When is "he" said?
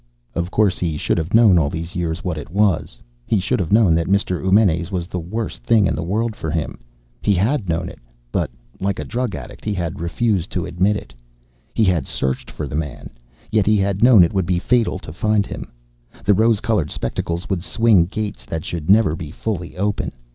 0.79-0.97, 3.27-3.39, 7.21-7.35, 9.63-9.75, 11.75-11.83, 13.67-13.77